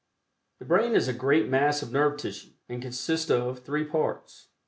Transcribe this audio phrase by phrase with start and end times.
[0.57, 4.49] The brain is a great mass of nerve tissue, and consists of three parts, viz.